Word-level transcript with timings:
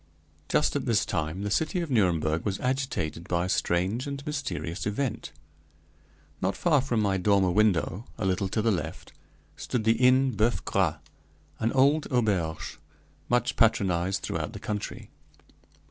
Just 0.49 0.75
at 0.75 0.87
this 0.87 1.05
time 1.05 1.43
the 1.43 1.51
city 1.51 1.79
of 1.79 1.91
Nuremberg 1.91 2.43
was 2.43 2.59
agitated 2.59 3.27
by 3.27 3.45
a 3.45 3.49
strange 3.49 4.07
and 4.07 4.25
mysterious 4.25 4.87
event. 4.87 5.31
Not 6.41 6.57
far 6.57 6.81
from 6.81 6.99
my 7.01 7.17
dormer 7.17 7.51
window, 7.51 8.05
a 8.17 8.25
little 8.25 8.47
to 8.47 8.63
the 8.63 8.71
left, 8.71 9.13
stood 9.55 9.83
the 9.83 9.97
Inn 10.03 10.31
Boeuf 10.31 10.65
Gras, 10.65 10.95
an 11.59 11.71
old 11.73 12.07
auberge 12.11 12.79
much 13.29 13.55
patronized 13.55 14.23
throughout 14.23 14.53
the 14.53 14.59
country. 14.59 15.11